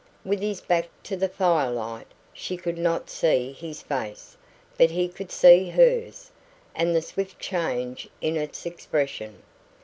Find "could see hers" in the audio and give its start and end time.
5.07-6.31